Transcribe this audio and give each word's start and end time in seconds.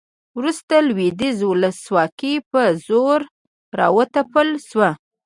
وروسته 0.37 0.73
لویدیځه 0.87 1.45
ولسواکي 1.47 2.33
په 2.51 2.61
زور 2.85 3.19
راوتپل 3.79 4.47
شوه 4.67 4.89